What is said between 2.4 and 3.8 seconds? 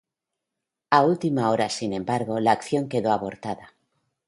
acción quedó abortada.